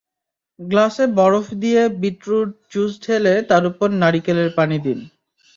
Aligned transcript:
গ্লাসে 0.59 1.05
বরফ 1.17 1.45
দিয়ে 1.61 1.81
বিটরুট 2.01 2.49
জুস 2.71 2.91
ঢেলে 3.03 3.33
তার 3.49 3.63
ওপর 3.65 3.87
নারিকেলের 4.01 4.49
পানি 4.57 4.77
দিন। 4.85 4.99